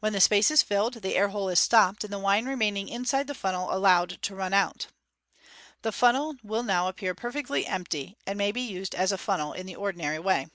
[0.00, 2.44] When the space is filled, the air hole is stopped, and pIG 2I0# the wine
[2.46, 4.88] remaining inside the funnel allowed to run out.
[5.82, 9.66] The funnel will now appear perfectly empty, and may be used as a funnel in
[9.66, 10.48] the ordinary way.